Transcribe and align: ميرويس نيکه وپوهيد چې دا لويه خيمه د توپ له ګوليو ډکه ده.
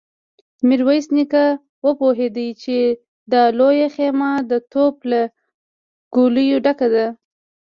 ميرويس 0.67 1.07
نيکه 1.15 1.45
وپوهيد 1.87 2.35
چې 2.63 2.77
دا 3.31 3.41
لويه 3.57 3.87
خيمه 3.95 4.31
د 4.51 4.53
توپ 4.71 4.95
له 5.11 5.21
ګوليو 6.15 6.57
ډکه 6.65 6.87
ده. 6.93 7.05